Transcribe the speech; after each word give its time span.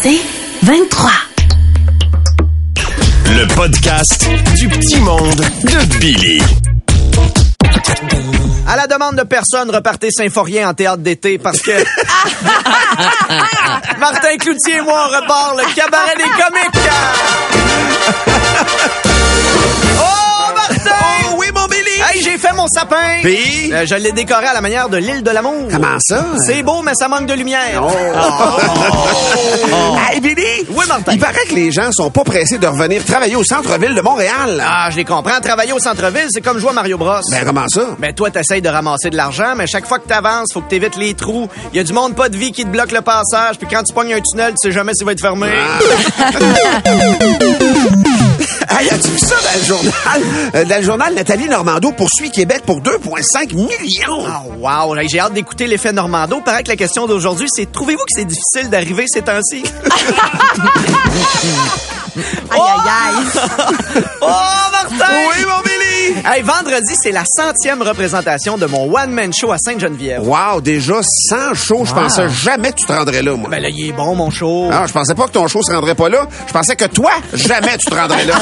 C'est 0.00 0.20
23. 0.62 1.10
Le 3.26 3.54
podcast 3.56 4.28
du 4.56 4.68
petit 4.68 5.00
monde 5.00 5.34
de 5.34 5.98
Billy. 5.98 6.40
À 8.68 8.76
la 8.76 8.86
demande 8.86 9.16
de 9.16 9.24
personne, 9.24 9.68
repartez 9.70 10.12
Symphorien 10.12 10.68
en 10.68 10.74
théâtre 10.74 10.98
d'été 10.98 11.38
parce 11.38 11.60
que 11.60 11.72
Martin 13.98 14.36
Cloutier 14.38 14.76
et 14.76 14.82
moi, 14.82 15.08
on 15.08 15.10
repart 15.20 15.56
le 15.56 15.64
cabaret 15.74 16.14
des 16.16 16.22
comiques. 16.22 16.78
oh, 19.98 20.52
Martin! 20.54 21.27
Oh 22.18 22.20
j'ai 22.24 22.38
fait 22.38 22.52
mon 22.52 22.66
sapin! 22.66 23.20
Puis? 23.22 23.72
Euh, 23.72 23.86
je 23.86 23.94
l'ai 23.94 24.12
décoré 24.12 24.46
à 24.46 24.54
la 24.54 24.60
manière 24.60 24.88
de 24.88 24.96
l'île 24.96 25.22
de 25.22 25.30
l'amour. 25.30 25.68
Comment 25.70 25.98
ça? 26.00 26.24
C'est 26.44 26.62
beau, 26.62 26.82
mais 26.82 26.92
ça 26.94 27.08
manque 27.08 27.26
de 27.26 27.34
lumière. 27.34 27.82
Oh. 29.70 29.96
Hey, 30.10 30.20
Billy! 30.20 30.66
Oui, 30.70 30.84
Martin. 30.88 31.12
Il 31.12 31.20
paraît 31.20 31.44
que 31.48 31.54
les 31.54 31.70
gens 31.70 31.90
sont 31.92 32.10
pas 32.10 32.24
pressés 32.24 32.58
de 32.58 32.66
revenir 32.66 33.04
travailler 33.04 33.36
au 33.36 33.44
centre-ville 33.44 33.94
de 33.94 34.00
Montréal. 34.00 34.62
Ah, 34.64 34.88
je 34.90 34.96
les 34.96 35.04
comprends. 35.04 35.38
Travailler 35.40 35.72
au 35.72 35.78
centre-ville, 35.78 36.26
c'est 36.30 36.40
comme 36.40 36.58
jouer 36.58 36.70
à 36.70 36.72
Mario 36.72 36.96
Bros. 36.98 37.20
Ben, 37.30 37.44
comment 37.44 37.66
ça? 37.68 37.82
Ben, 37.98 38.12
toi, 38.14 38.30
t'essayes 38.30 38.62
de 38.62 38.68
ramasser 38.68 39.10
de 39.10 39.16
l'argent, 39.16 39.54
mais 39.56 39.66
chaque 39.66 39.86
fois 39.86 39.98
que 39.98 40.08
t'avances, 40.08 40.48
faut 40.52 40.60
que 40.62 40.68
t'évites 40.68 40.96
les 40.96 41.14
trous. 41.14 41.48
Il 41.72 41.76
y 41.76 41.80
a 41.80 41.84
du 41.84 41.92
monde 41.92 42.14
pas 42.14 42.28
de 42.28 42.36
vie 42.36 42.52
qui 42.52 42.64
te 42.64 42.70
bloque 42.70 42.92
le 42.92 43.02
passage, 43.02 43.58
puis 43.58 43.68
quand 43.70 43.82
tu 43.82 43.92
pognes 43.92 44.14
un 44.14 44.20
tunnel, 44.20 44.54
tu 44.60 44.68
sais 44.68 44.72
jamais 44.72 44.94
s'il 44.94 45.06
va 45.06 45.12
être 45.12 45.20
fermé. 45.20 45.48
Hey, 48.78 48.88
as-tu 48.90 49.08
vu 49.08 49.18
ça 49.18 49.34
dans 49.34 49.58
le 49.58 49.64
journal? 49.64 50.22
Euh, 50.54 50.64
dans 50.64 50.76
le 50.76 50.82
journal, 50.82 51.12
Nathalie 51.12 51.48
Normando 51.48 51.90
poursuit 51.90 52.30
Québec 52.30 52.62
pour 52.64 52.80
2,5 52.80 53.52
millions. 53.52 54.24
Ah, 54.24 54.44
wow! 54.56 54.94
J'ai 55.10 55.18
hâte 55.18 55.32
d'écouter 55.32 55.66
l'effet 55.66 55.92
Normando. 55.92 56.40
Paraît 56.42 56.62
que 56.62 56.68
la 56.68 56.76
question 56.76 57.08
d'aujourd'hui, 57.08 57.48
c'est 57.52 57.72
trouvez-vous 57.72 58.04
que 58.04 58.12
c'est 58.14 58.24
difficile 58.24 58.70
d'arriver 58.70 59.06
ces 59.08 59.22
temps-ci? 59.22 59.64
Aïe, 62.50 62.60
aïe, 62.60 62.88
aïe. 62.88 64.02
oh, 64.20 64.26
Martin! 64.72 65.14
Oui, 65.28 65.44
mon 65.46 65.62
Billy! 65.62 66.22
Hey, 66.24 66.42
vendredi, 66.42 66.94
c'est 67.00 67.12
la 67.12 67.24
centième 67.24 67.82
représentation 67.82 68.58
de 68.58 68.66
mon 68.66 68.92
one-man 68.92 69.32
show 69.32 69.52
à 69.52 69.58
Sainte-Geneviève. 69.58 70.26
Wow, 70.26 70.60
déjà 70.60 71.00
100 71.02 71.54
shows. 71.54 71.84
Je 71.84 71.94
pensais 71.94 72.28
jamais 72.28 72.72
que 72.72 72.78
tu 72.78 72.86
te 72.86 72.92
rendrais 72.92 73.22
là, 73.22 73.36
moi. 73.36 73.48
Ben 73.50 73.62
là, 73.62 73.68
il 73.68 73.88
est 73.88 73.92
bon, 73.92 74.14
mon 74.14 74.30
show. 74.30 74.68
Ah, 74.72 74.84
je 74.86 74.92
pensais 74.92 75.14
pas 75.14 75.26
que 75.26 75.32
ton 75.32 75.46
show 75.48 75.62
se 75.62 75.72
rendrait 75.72 75.94
pas 75.94 76.08
là. 76.08 76.26
Je 76.46 76.52
pensais 76.52 76.76
que 76.76 76.86
toi, 76.86 77.12
jamais 77.32 77.76
tu 77.78 77.90
te 77.90 77.94
rendrais 77.94 78.24
là. 78.24 78.34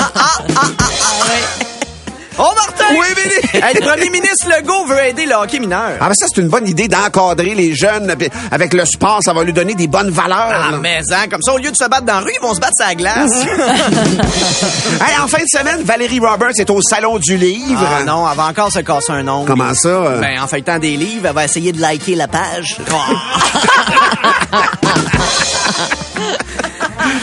Oh, 2.38 2.52
Martin! 2.54 2.84
Oui, 2.98 3.06
Billy! 3.16 3.62
Hey, 3.66 3.74
le 3.74 3.80
premier 3.80 4.10
ministre 4.10 4.46
Legault 4.48 4.84
veut 4.86 5.02
aider 5.06 5.24
le 5.24 5.34
hockey 5.34 5.58
mineur. 5.58 5.92
Ah, 6.00 6.08
ben 6.08 6.14
ça, 6.14 6.26
c'est 6.32 6.40
une 6.42 6.48
bonne 6.48 6.68
idée 6.68 6.88
d'encadrer 6.88 7.54
les 7.54 7.74
jeunes. 7.74 8.14
puis 8.18 8.28
Avec 8.50 8.74
le 8.74 8.84
sport, 8.84 9.20
ça 9.22 9.32
va 9.32 9.42
lui 9.44 9.52
donner 9.54 9.74
des 9.74 9.86
bonnes 9.86 10.10
valeurs. 10.10 10.52
Ah, 10.52 10.70
là. 10.72 10.78
mais 10.80 11.00
hein, 11.10 11.24
comme 11.30 11.40
ça, 11.42 11.54
au 11.54 11.58
lieu 11.58 11.70
de 11.70 11.76
se 11.76 11.88
battre 11.88 12.04
dans 12.04 12.14
la 12.14 12.20
rue, 12.20 12.32
ils 12.38 12.42
vont 12.42 12.52
se 12.54 12.60
battre 12.60 12.74
sur 12.78 12.86
la 12.86 12.94
glace. 12.94 13.32
Hey, 15.06 15.18
en 15.22 15.26
fin 15.28 15.38
de 15.38 15.48
semaine, 15.48 15.82
Valérie 15.82 16.18
Roberts 16.20 16.52
est 16.58 16.70
au 16.70 16.80
Salon 16.82 17.18
du 17.18 17.36
Livre. 17.36 17.86
Ah 18.00 18.02
non, 18.04 18.28
elle 18.30 18.36
va 18.36 18.44
encore 18.46 18.70
se 18.72 18.78
casser 18.80 19.12
un 19.12 19.26
ongle. 19.28 19.46
Comment 19.48 19.74
ça? 19.74 19.88
euh? 19.88 20.20
Ben, 20.20 20.40
en 20.40 20.46
feuilletant 20.46 20.78
des 20.78 20.96
livres, 20.96 21.26
elle 21.26 21.34
va 21.34 21.44
essayer 21.44 21.72
de 21.72 21.80
liker 21.80 22.14
la 22.14 22.28
page. 22.28 22.76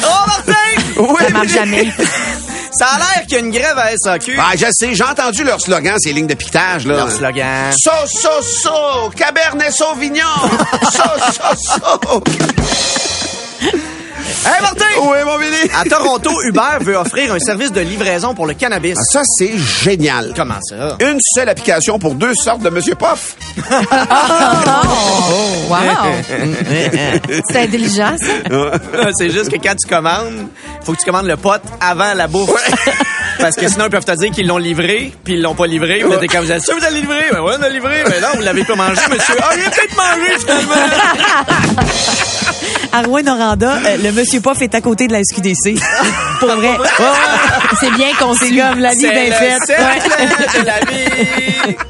oh, 0.03 0.25
Martin! 0.27 0.53
Oui, 0.97 1.15
Ça 1.23 1.29
marche 1.31 1.47
jamais. 1.53 1.91
Ça 2.77 2.87
a 2.87 2.97
l'air 2.97 3.21
qu'il 3.27 3.33
y 3.33 3.35
a 3.35 3.39
une 3.39 3.51
grève 3.51 3.77
à 3.77 3.91
SAQ. 3.95 4.37
Ah, 4.39 4.51
je 4.55 4.65
sais, 4.71 4.93
j'ai 4.93 5.03
entendu 5.03 5.43
leur 5.43 5.61
slogan, 5.61 5.95
ces 5.99 6.11
lignes 6.11 6.27
de 6.27 6.33
piquetage, 6.33 6.85
là. 6.85 6.95
Leur 6.95 7.11
slogan. 7.11 7.71
So, 7.77 7.91
so, 8.07 8.29
so, 8.41 9.09
Cabernet 9.15 9.71
Sauvignon. 9.71 10.23
so, 10.91 11.03
so, 11.31 11.55
so. 11.55 12.23
Hey, 14.45 14.61
Martin! 14.61 14.85
Oui, 15.01 15.17
mon 15.25 15.37
Billy. 15.37 15.69
À 15.73 15.85
Toronto, 15.85 16.29
Uber 16.43 16.77
veut 16.81 16.97
offrir 16.97 17.33
un 17.33 17.39
service 17.39 17.71
de 17.71 17.79
livraison 17.81 18.33
pour 18.33 18.45
le 18.45 18.53
cannabis. 18.53 18.95
Ah, 18.97 19.03
ça, 19.03 19.21
c'est 19.37 19.57
génial. 19.57 20.33
Comment 20.35 20.59
ça? 20.61 20.97
Une 20.99 21.17
seule 21.35 21.47
application 21.49 21.97
pour 21.97 22.15
deux 22.15 22.35
sortes 22.35 22.61
de 22.61 22.69
Monsieur 22.69 22.95
Poff. 22.95 23.35
Wow. 25.69 25.77
C'est 27.49 27.61
intelligent, 27.61 28.15
ça. 28.19 28.33
C'est 29.17 29.29
juste 29.29 29.49
que 29.49 29.55
quand 29.57 29.75
tu 29.75 29.87
commandes, 29.87 30.47
faut 30.83 30.91
que 30.93 30.99
tu 30.99 31.05
commandes 31.05 31.27
le 31.27 31.37
pote 31.37 31.61
avant 31.79 32.13
la 32.13 32.27
bouffe. 32.27 32.51
Parce 33.39 33.55
que 33.55 33.67
sinon, 33.69 33.85
ils 33.85 33.91
peuvent 33.91 34.05
te 34.05 34.15
dire 34.17 34.31
qu'ils 34.31 34.47
l'ont 34.47 34.57
livré, 34.57 35.13
puis 35.23 35.33
ils 35.35 35.41
l'ont 35.41 35.55
pas 35.55 35.67
livré. 35.67 35.99
Puis 35.99 36.09
là, 36.09 36.17
t'es 36.17 36.27
comme, 36.27 36.45
vous 36.45 36.51
êtes 36.51 36.63
sûr 36.63 36.75
que 36.75 36.79
vous 36.81 36.85
avez 36.85 36.99
livré? 36.99 37.19
Ben 37.31 37.39
ouais, 37.41 37.53
on 37.59 37.63
a 37.63 37.69
livré. 37.69 38.03
Mais 38.09 38.19
non, 38.19 38.27
vous 38.35 38.41
l'avez 38.41 38.63
pas 38.63 38.75
mangé, 38.75 39.01
monsieur. 39.09 39.35
Ah, 39.41 39.51
il 39.57 39.65
a 39.65 39.69
peut-être 39.69 39.95
mangé, 39.95 40.37
finalement. 40.39 40.75
À 42.95 43.01
Rouen-Noranda, 43.01 43.77
euh, 43.85 43.97
le 44.03 44.11
Monsieur 44.11 44.39
Poff 44.39 44.61
est 44.61 44.75
à 44.75 44.81
côté 44.81 45.07
de 45.07 45.13
la 45.13 45.21
SQDC. 45.23 45.79
Pour 46.39 46.49
vrai. 46.49 46.77
C'est 47.79 47.91
bien 47.91 48.09
conçu. 48.19 48.55
Comme 48.55 48.79
la 48.79 48.91
vie 48.93 49.01
bien 49.09 49.31
faite. 49.33 49.63
cercle 49.65 50.59
de 50.59 50.65
la 50.65 50.79
vie. 50.81 51.75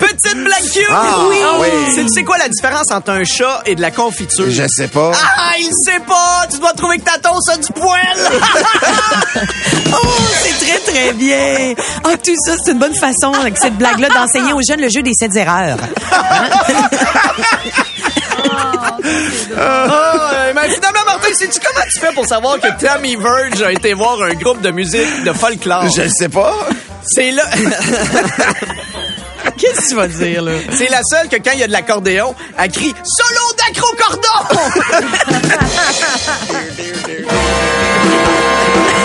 Petite 0.00 0.44
blague 0.44 0.62
cute! 0.72 0.86
Ah, 0.90 1.26
oui. 1.28 1.68
C'est- 1.94 2.02
Tu 2.02 2.08
sais 2.14 2.24
quoi 2.24 2.38
la 2.38 2.48
différence 2.48 2.90
entre 2.90 3.10
un 3.10 3.24
chat 3.24 3.62
et 3.66 3.74
de 3.74 3.80
la 3.80 3.90
confiture? 3.90 4.46
Je 4.48 4.64
sais 4.68 4.88
pas. 4.88 5.12
Ah, 5.14 5.52
il 5.58 5.70
sait 5.84 6.00
pas! 6.00 6.46
Tu 6.50 6.58
dois 6.58 6.72
trouver 6.72 6.98
que 6.98 7.04
ta 7.04 7.18
toast 7.18 7.50
a 7.50 7.56
du 7.56 7.72
poil! 7.72 8.00
Oh, 9.94 10.08
c'est 10.42 10.64
très, 10.66 10.78
très 10.92 11.12
bien. 11.12 11.74
Ah, 12.04 12.16
tout 12.22 12.32
ça, 12.46 12.54
c'est 12.64 12.72
une 12.72 12.78
bonne 12.78 12.94
façon, 12.94 13.32
avec 13.38 13.58
cette 13.58 13.76
blague-là, 13.76 14.08
d'enseigner 14.08 14.52
aux 14.54 14.60
jeunes 14.66 14.80
le 14.80 14.88
jeu 14.88 15.02
des 15.02 15.12
sept 15.18 15.34
erreurs. 15.36 15.76
Ah, 19.58 20.52
mais 20.54 20.68
finalement, 20.70 21.04
Martin, 21.06 21.34
sais-tu 21.34 21.60
comment 21.60 21.84
tu 21.92 22.00
fais 22.00 22.12
pour 22.12 22.26
savoir 22.26 22.60
que 22.60 22.68
Tammy 22.80 23.16
Verge 23.16 23.62
a 23.62 23.72
été 23.72 23.94
voir 23.94 24.22
un 24.22 24.34
groupe 24.34 24.60
de 24.60 24.70
musique 24.70 25.24
de 25.24 25.32
folklore? 25.32 25.88
Je 25.88 26.08
sais 26.08 26.28
pas. 26.28 26.54
C'est 27.04 27.30
là... 27.32 27.44
Qu'est-ce 29.58 29.80
que 29.80 29.88
tu 29.88 29.94
vas 29.96 30.06
dire, 30.08 30.42
là? 30.42 30.52
C'est 30.72 30.88
la 30.88 31.02
seule 31.02 31.28
que 31.28 31.36
quand 31.36 31.50
il 31.52 31.60
y 31.60 31.62
a 31.62 31.66
de 31.66 31.72
l'accordéon, 31.72 32.34
elle 32.58 32.70
crie 32.70 32.94
«Solo 33.04 33.52
d'accro-cordon!» 33.58 34.20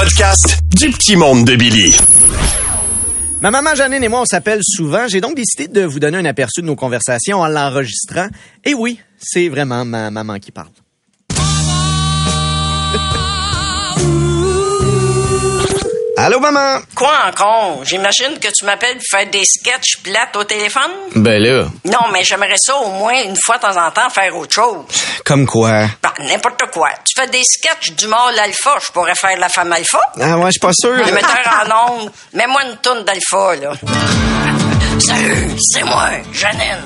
podcast 0.00 0.60
du 0.78 0.88
petit 0.88 1.14
monde 1.14 1.44
de 1.44 1.56
Billy. 1.56 1.94
Ma 3.42 3.50
maman 3.50 3.74
Janine 3.74 4.02
et 4.02 4.08
moi, 4.08 4.22
on 4.22 4.24
s'appelle 4.24 4.60
souvent. 4.62 5.06
J'ai 5.08 5.20
donc 5.20 5.36
décidé 5.36 5.68
de 5.68 5.82
vous 5.82 6.00
donner 6.00 6.16
un 6.16 6.24
aperçu 6.24 6.62
de 6.62 6.66
nos 6.66 6.74
conversations 6.74 7.40
en 7.40 7.48
l'enregistrant. 7.48 8.28
Et 8.64 8.72
oui, 8.72 8.98
c'est 9.18 9.50
vraiment 9.50 9.84
ma 9.84 10.10
maman 10.10 10.38
qui 10.38 10.52
parle. 10.52 10.70
Allô, 16.22 16.38
maman? 16.38 16.80
Quoi 16.94 17.14
encore? 17.28 17.82
J'imagine 17.84 18.38
que 18.38 18.48
tu 18.52 18.66
m'appelles 18.66 18.96
pour 18.98 19.18
faire 19.18 19.30
des 19.30 19.42
sketchs 19.42 19.96
plates 20.02 20.36
au 20.36 20.44
téléphone? 20.44 20.90
Ben 21.16 21.40
là, 21.42 21.64
Non, 21.86 22.10
mais 22.12 22.22
j'aimerais 22.24 22.58
ça 22.58 22.76
au 22.76 22.90
moins 22.90 23.22
une 23.24 23.36
fois 23.42 23.56
de 23.56 23.62
temps 23.62 23.76
en 23.86 23.90
temps 23.90 24.10
faire 24.10 24.36
autre 24.36 24.52
chose. 24.54 24.84
comme 25.24 25.46
quoi? 25.46 25.86
Ben, 26.02 26.12
n'importe 26.26 26.62
quoi. 26.72 26.90
Tu 27.06 27.18
fais 27.18 27.26
des 27.28 27.42
sketchs 27.42 27.92
du 27.92 28.06
mâle 28.06 28.38
alpha, 28.38 28.74
je 28.86 28.92
pourrais 28.92 29.14
faire 29.14 29.38
la 29.38 29.48
femme 29.48 29.72
alpha. 29.72 30.00
Ah 30.20 30.36
ouais, 30.36 30.46
je 30.46 30.50
suis 30.52 30.60
pas 30.60 30.72
sûr. 30.74 30.94
Metteur 31.06 31.64
en 31.64 31.92
ondes, 31.94 32.12
mets-moi 32.34 32.64
une 32.64 32.76
tourne 32.76 33.02
d'alpha, 33.04 33.56
là. 33.56 33.72
Salut, 35.00 35.56
c'est 35.58 35.82
moi, 35.84 36.10
Janine, 36.32 36.84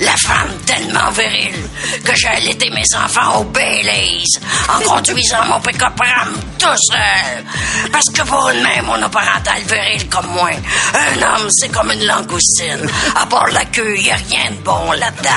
la 0.00 0.16
femme 0.16 0.50
tellement 0.66 1.10
virile 1.10 1.68
que 2.04 2.12
j'ai 2.16 2.26
allaité 2.26 2.68
mes 2.70 2.96
enfants 2.96 3.40
au 3.40 3.44
Baileys 3.44 4.24
en 4.68 4.80
conduisant 4.80 5.44
mon 5.46 5.60
pick-up 5.60 5.92
Ram 5.98 6.34
tout 6.58 6.66
seul. 6.90 7.44
Parce 7.92 8.10
que 8.12 8.22
pour 8.22 8.50
une 8.50 8.62
mère 8.62 8.82
monoparentale 8.82 9.62
virile 9.62 10.08
comme 10.08 10.26
moi, 10.26 10.50
un 10.94 11.22
homme, 11.22 11.48
c'est 11.50 11.68
comme 11.68 11.92
une 11.92 12.04
langoustine. 12.04 12.88
À 13.14 13.26
part 13.26 13.48
la 13.52 13.64
queue, 13.66 13.96
y 13.96 14.10
a 14.10 14.16
rien 14.16 14.50
de 14.50 14.56
bon 14.64 14.90
là-dedans. 14.92 15.30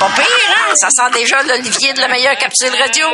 Pas 0.00 0.10
pire, 0.16 0.54
hein? 0.56 0.74
Ça 0.76 0.88
sent 0.90 1.18
déjà 1.18 1.42
l'olivier 1.44 1.94
de 1.94 2.00
la 2.00 2.08
meilleure 2.08 2.36
capsule 2.36 2.72
radio. 2.78 3.06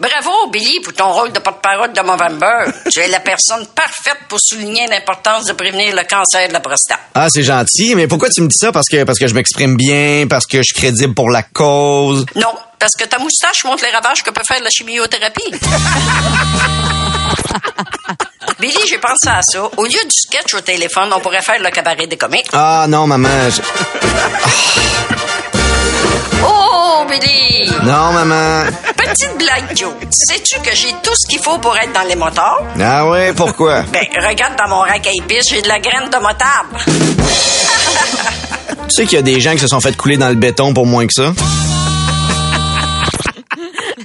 Bravo, 0.00 0.48
Billy, 0.50 0.80
pour 0.80 0.94
ton 0.94 1.12
rôle 1.12 1.30
de 1.30 1.38
porte-parole 1.40 1.92
de 1.92 2.00
Movember. 2.00 2.72
tu 2.90 3.00
es 3.00 3.08
la 3.08 3.20
personne 3.20 3.66
parfaite 3.66 4.16
pour 4.30 4.38
souligner 4.40 4.86
l'importance 4.86 5.44
de 5.44 5.52
prévenir 5.52 5.94
le 5.94 6.02
cancer 6.08 6.48
de 6.48 6.52
la 6.54 6.60
prostate. 6.60 6.98
Ah, 7.14 7.26
c'est 7.28 7.42
gentil, 7.42 7.94
mais 7.94 8.06
pourquoi 8.08 8.30
tu 8.30 8.40
me 8.40 8.48
dis 8.48 8.56
ça? 8.58 8.72
Parce 8.72 8.88
que, 8.88 9.04
parce 9.04 9.18
que 9.18 9.26
je 9.26 9.34
m'exprime 9.34 9.76
bien, 9.76 10.26
parce 10.28 10.46
que 10.46 10.58
je 10.58 10.62
suis 10.62 10.74
crédible 10.74 11.14
pour 11.14 11.28
la 11.28 11.42
cause. 11.42 12.24
Non, 12.34 12.54
parce 12.78 12.92
que 12.98 13.04
ta 13.04 13.18
moustache 13.18 13.62
montre 13.64 13.84
les 13.84 13.90
ravages 13.90 14.22
que 14.22 14.30
peut 14.30 14.40
faire 14.46 14.62
la 14.62 14.70
chimiothérapie. 14.70 15.52
Billy, 18.58 18.76
j'ai 18.88 18.98
pensé 18.98 19.28
à 19.28 19.42
ça. 19.42 19.64
Au 19.76 19.84
lieu 19.84 19.90
du 19.90 20.10
sketch 20.10 20.54
au 20.54 20.60
téléphone, 20.60 21.10
on 21.14 21.20
pourrait 21.20 21.42
faire 21.42 21.60
le 21.62 21.70
cabaret 21.70 22.06
des 22.06 22.16
comiques. 22.16 22.48
Ah 22.52 22.86
non, 22.88 23.06
maman. 23.06 23.48
je- 23.50 23.60
Oh, 23.62 25.14
Billy? 27.10 27.70
Non, 27.82 28.12
maman. 28.12 28.64
Petite 28.96 29.36
blague 29.38 29.74
cute. 29.74 30.12
Sais-tu 30.12 30.60
que 30.60 30.74
j'ai 30.74 30.92
tout 31.02 31.14
ce 31.14 31.26
qu'il 31.28 31.40
faut 31.40 31.58
pour 31.58 31.76
être 31.76 31.92
dans 31.92 32.02
les 32.08 32.16
motards? 32.16 32.62
Ah 32.80 33.06
ouais, 33.08 33.32
pourquoi? 33.32 33.82
Ben, 33.92 34.06
regarde 34.26 34.54
dans 34.56 34.68
mon 34.68 34.80
rack 34.80 35.06
à 35.06 35.10
épices, 35.10 35.48
j'ai 35.50 35.62
de 35.62 35.68
la 35.68 35.80
graine 35.80 36.08
de 36.08 36.16
motard. 36.18 36.66
Tu 38.88 38.94
sais 38.94 39.04
qu'il 39.06 39.16
y 39.16 39.18
a 39.18 39.22
des 39.22 39.40
gens 39.40 39.52
qui 39.52 39.58
se 39.60 39.68
sont 39.68 39.80
fait 39.80 39.96
couler 39.96 40.16
dans 40.16 40.28
le 40.28 40.34
béton 40.36 40.72
pour 40.72 40.86
moins 40.86 41.06
que 41.06 41.12
ça? 41.12 41.32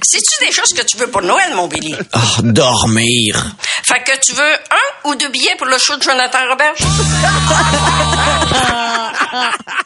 Sais-tu 0.02 0.46
des 0.46 0.52
choses 0.52 0.72
que 0.76 0.82
tu 0.84 0.96
veux 0.98 1.08
pour 1.08 1.22
Noël, 1.22 1.54
mon 1.54 1.66
Billy? 1.68 1.94
Oh, 2.14 2.42
dormir. 2.42 3.46
Fait 3.84 4.00
que 4.00 4.12
tu 4.22 4.32
veux 4.32 4.42
un 4.54 5.08
ou 5.08 5.14
deux 5.14 5.28
billets 5.28 5.54
pour 5.58 5.66
le 5.66 5.78
show 5.78 5.96
de 5.96 6.02
Jonathan 6.02 6.38
Roberge? 6.50 6.78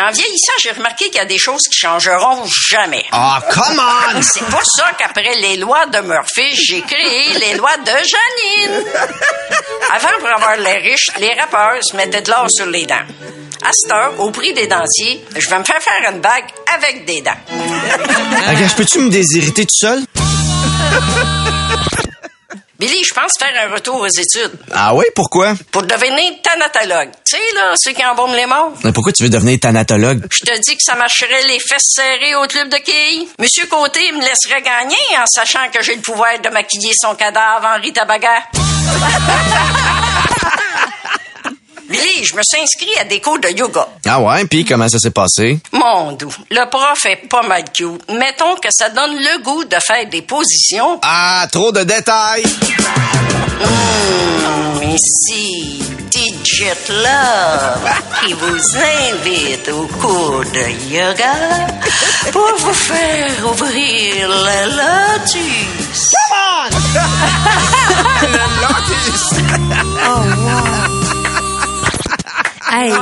En 0.00 0.10
vieillissant, 0.12 0.52
j'ai 0.62 0.70
remarqué 0.70 1.06
qu'il 1.06 1.16
y 1.16 1.20
a 1.20 1.26
des 1.26 1.38
choses 1.38 1.60
qui 1.70 1.78
changeront 1.78 2.46
jamais. 2.46 3.04
Ah, 3.12 3.42
come 3.52 3.78
on! 3.78 4.22
C'est 4.22 4.44
pour 4.44 4.62
ça 4.64 4.92
qu'après 4.98 5.34
les 5.34 5.58
lois 5.58 5.84
de 5.86 5.98
Murphy, 6.00 6.54
j'ai 6.54 6.80
créé 6.80 7.38
les 7.38 7.54
lois 7.54 7.76
de 7.76 7.90
Janine. 7.90 8.84
Avant, 9.94 10.18
pour 10.18 10.28
avoir 10.28 10.56
l'air 10.56 10.82
riche, 10.82 11.10
les 11.18 11.34
rappeurs 11.34 11.82
se 11.82 11.94
mettaient 11.96 12.22
de 12.22 12.30
l'or 12.30 12.46
sur 12.48 12.66
les 12.66 12.86
dents. 12.86 12.94
À 13.62 13.70
cette 13.72 13.92
heure, 13.92 14.18
au 14.20 14.30
prix 14.30 14.54
des 14.54 14.66
dentiers, 14.66 15.22
je 15.36 15.48
vais 15.50 15.58
me 15.58 15.64
faire 15.64 15.82
faire 15.82 16.10
une 16.10 16.20
bague 16.20 16.46
avec 16.74 17.04
des 17.04 17.20
dents. 17.20 17.36
Regarde, 17.50 18.74
peux-tu 18.76 19.00
me 19.00 19.10
désiriter 19.10 19.66
tout 19.66 19.76
seul? 19.80 20.02
Billy, 22.80 23.04
je 23.06 23.12
pense 23.12 23.32
faire 23.38 23.52
un 23.68 23.74
retour 23.74 24.00
aux 24.00 24.06
études 24.06 24.52
Ah 24.72 24.94
oui, 24.94 25.04
pourquoi? 25.14 25.52
pour 25.70 25.82
devenir 25.82 26.32
thanatologue. 26.42 27.10
Tu 27.26 27.36
sais, 27.36 27.42
là, 27.54 27.74
ceux 27.76 27.92
qui 27.92 28.02
embaument 28.02 28.34
les 28.34 28.46
morts. 28.46 28.72
Mais 28.84 28.92
pourquoi 28.92 29.12
tu 29.12 29.22
veux 29.22 29.28
devenir 29.28 29.60
thanatologue? 29.60 30.24
Je 30.30 30.46
te 30.46 30.58
dis 30.60 30.78
que 30.78 30.82
ça 30.82 30.94
marcherait 30.94 31.42
les 31.46 31.60
fesses 31.60 31.82
serrées 31.94 32.34
au 32.36 32.46
club 32.46 32.70
de 32.70 32.78
quilles. 32.78 33.28
Monsieur 33.38 33.66
Côté 33.66 34.10
me 34.12 34.20
laisserait 34.20 34.62
gagner 34.62 34.96
en 35.18 35.26
sachant 35.26 35.68
que 35.70 35.82
j'ai 35.82 35.96
le 35.96 36.00
pouvoir 36.00 36.38
de 36.42 36.48
maquiller 36.48 36.92
son 36.98 37.14
cadavre 37.16 37.66
en 37.66 37.78
Rita 37.82 38.06
Baga. 38.06 38.44
Billy, 41.90 42.24
je 42.24 42.36
me 42.36 42.42
suis 42.44 42.62
inscrit 42.62 42.96
à 43.00 43.04
des 43.04 43.20
cours 43.20 43.40
de 43.40 43.48
yoga. 43.48 43.88
Ah 44.06 44.20
ouais, 44.20 44.44
puis 44.44 44.64
comment 44.64 44.88
ça 44.88 45.00
s'est 45.00 45.10
passé? 45.10 45.58
Mon 45.72 46.12
doux, 46.12 46.32
le 46.48 46.70
prof 46.70 47.04
est 47.06 47.28
pas 47.28 47.42
mal 47.42 47.64
cute. 47.72 48.08
Mettons 48.08 48.54
que 48.62 48.68
ça 48.70 48.90
donne 48.90 49.16
le 49.16 49.42
goût 49.42 49.64
de 49.64 49.76
faire 49.84 50.08
des 50.08 50.22
positions. 50.22 51.00
Ah, 51.02 51.48
trop 51.50 51.72
de 51.72 51.82
détails! 51.82 52.44
Hum, 53.60 54.82
ici, 54.84 55.82
Digit 56.10 56.88
Love, 56.90 57.90
qui 58.24 58.34
vous 58.34 58.76
invite 58.76 59.68
au 59.70 59.86
cours 60.00 60.44
de 60.44 60.94
yoga 60.94 61.66
pour 62.30 62.54
vous 62.58 62.72
faire 62.72 63.50
ouvrir 63.50 64.28
le 64.28 64.66
lotus. 64.76 66.14
Hey, 72.72 72.92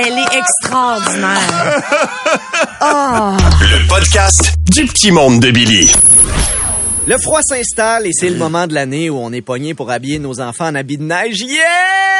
elle 0.00 0.18
est 0.18 0.38
extraordinaire. 0.38 1.82
Le 3.60 3.86
podcast 3.88 4.54
du 4.72 4.86
petit 4.86 5.12
monde 5.12 5.38
de 5.38 5.52
Billy. 5.52 5.88
Le 7.06 7.16
froid 7.16 7.40
s'installe 7.42 8.06
et 8.06 8.10
c'est 8.12 8.28
le 8.28 8.36
moment 8.36 8.66
de 8.66 8.74
l'année 8.74 9.08
où 9.08 9.16
on 9.18 9.32
est 9.32 9.40
pogné 9.40 9.72
pour 9.72 9.90
habiller 9.90 10.18
nos 10.18 10.40
enfants 10.40 10.66
en 10.66 10.74
habits 10.74 10.98
de 10.98 11.04
neige. 11.04 11.40
Yeah! 11.40 11.64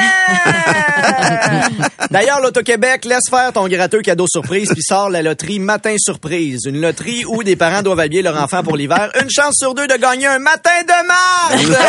D'ailleurs, 2.10 2.40
l'Auto-Québec 2.40 3.04
laisse 3.04 3.28
faire 3.28 3.52
ton 3.52 3.68
gratteux 3.68 4.00
cadeau 4.00 4.24
surprise 4.26 4.70
puis 4.72 4.82
sort 4.82 5.10
la 5.10 5.20
loterie 5.20 5.58
Matin 5.58 5.96
Surprise. 5.98 6.60
Une 6.64 6.80
loterie 6.80 7.24
où 7.26 7.42
des 7.42 7.56
parents 7.56 7.82
doivent 7.82 8.00
habiller 8.00 8.22
leur 8.22 8.42
enfant 8.42 8.62
pour 8.62 8.78
l'hiver. 8.78 9.10
Une 9.20 9.28
chance 9.28 9.56
sur 9.58 9.74
deux 9.74 9.86
de 9.86 9.96
gagner 9.96 10.26
un 10.26 10.38
matin 10.38 10.70
de 10.82 11.06
mars! 11.06 11.82